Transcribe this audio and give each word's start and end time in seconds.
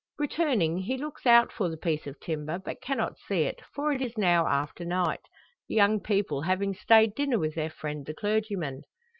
Returning, 0.17 0.79
he 0.79 0.97
looks 0.97 1.27
out 1.27 1.51
for 1.51 1.69
the 1.69 1.77
piece 1.77 2.07
of 2.07 2.19
timber; 2.19 2.57
but 2.57 2.81
cannot 2.81 3.19
see 3.19 3.43
it; 3.43 3.61
for 3.71 3.91
it 3.91 4.01
is 4.01 4.17
now 4.17 4.47
after 4.47 4.83
night, 4.83 5.21
the 5.69 5.75
young 5.75 5.99
people 5.99 6.41
having 6.41 6.73
stayed 6.73 7.13
dinner 7.13 7.37
with 7.37 7.53
their 7.53 7.69
friend 7.69 8.03
the 8.07 8.15
clergyman. 8.15 8.81